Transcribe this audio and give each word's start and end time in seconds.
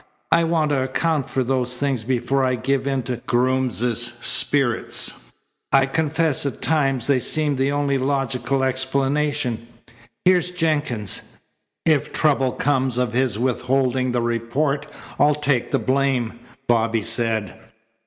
I 0.31 0.45
want 0.45 0.69
to 0.69 0.81
account 0.81 1.29
for 1.29 1.43
those 1.43 1.77
things 1.77 2.03
before 2.03 2.43
I 2.43 2.55
give 2.55 2.87
in 2.87 3.03
to 3.03 3.17
Groom's 3.17 3.83
spirits. 4.25 5.13
I 5.71 5.85
confess 5.85 6.43
at 6.43 6.59
times 6.59 7.05
they 7.05 7.19
seem 7.19 7.55
the 7.55 7.71
only 7.71 7.99
logical 7.99 8.63
explanation. 8.63 9.67
Here's 10.25 10.49
Jenkins." 10.49 11.37
"If 11.85 12.11
trouble 12.11 12.53
comes 12.53 12.97
of 12.97 13.13
his 13.13 13.37
withholding 13.37 14.11
the 14.11 14.23
report 14.23 14.87
I'll 15.19 15.35
take 15.35 15.69
the 15.69 15.77
blame," 15.77 16.39
Bobby 16.67 17.03
said. 17.03 17.53